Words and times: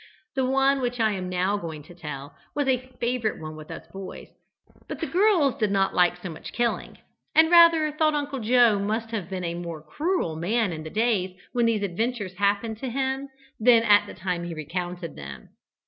The 0.35 0.47
one 0.47 0.81
which 0.81 0.99
I 0.99 1.11
am 1.11 1.29
now 1.29 1.57
going 1.57 1.83
to 1.83 1.93
tell 1.93 2.35
was 2.55 2.67
a 2.67 2.91
favourite 2.99 3.39
one 3.39 3.55
with 3.55 3.69
us 3.69 3.85
boys, 3.93 4.29
but 4.87 4.99
the 4.99 5.05
girls 5.05 5.53
did 5.59 5.69
not 5.69 5.93
like 5.93 6.17
so 6.17 6.27
much 6.31 6.53
killing, 6.53 6.97
and 7.35 7.51
rather 7.51 7.91
thought 7.91 8.15
Uncle 8.15 8.39
Joe 8.39 8.79
must 8.79 9.11
have 9.11 9.29
been 9.29 9.43
a 9.43 9.53
more 9.53 9.83
cruel 9.83 10.35
man 10.35 10.73
in 10.73 10.81
the 10.81 10.89
days 10.89 11.39
when 11.53 11.67
these 11.67 11.83
adventures 11.83 12.33
happened 12.37 12.79
to 12.79 12.89
him 12.89 13.29
than 13.59 13.83
at 13.83 14.07
the 14.07 14.15
time 14.15 14.43
he 14.43 14.55
recounted 14.55 15.15
them. 15.15 15.49